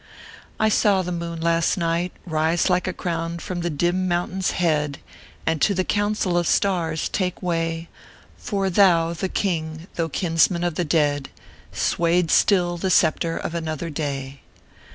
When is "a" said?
2.87-2.91